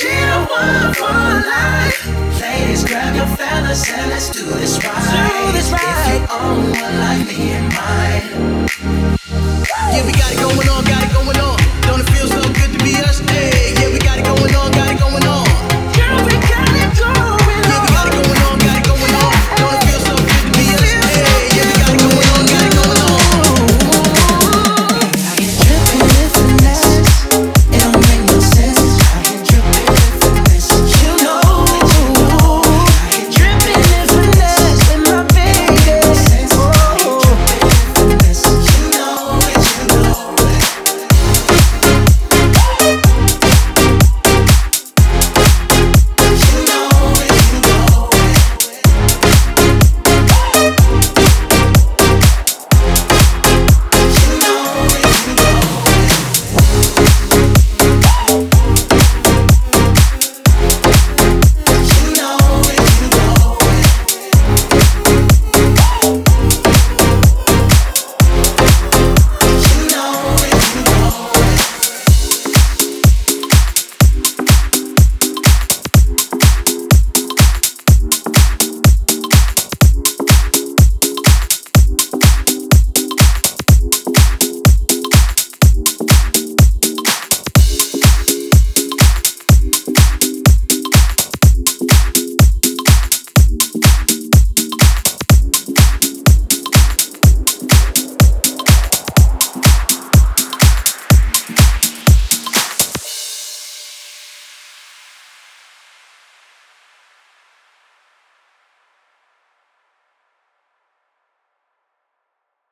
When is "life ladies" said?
1.12-2.84